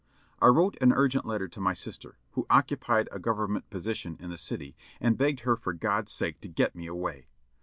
I 0.41 0.47
wrote 0.47 0.77
an 0.81 0.93
urgent 0.93 1.25
letter 1.27 1.47
to 1.47 1.59
my 1.59 1.75
sister, 1.75 2.17
who 2.31 2.47
occupied 2.49 3.07
a 3.11 3.19
Government 3.19 3.69
position 3.69 4.17
in 4.19 4.31
the 4.31 4.35
city, 4.39 4.75
and 4.99 5.15
begged 5.15 5.41
her 5.41 5.55
for 5.55 5.73
God's 5.73 6.11
sake 6.11 6.41
to 6.41 6.47
get 6.49 6.73
me 6.75 6.87
away. 6.87 7.27